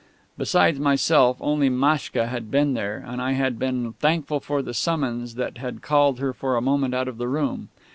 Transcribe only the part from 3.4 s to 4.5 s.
been thankful